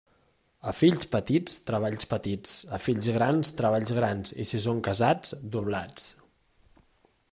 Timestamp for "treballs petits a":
1.67-2.81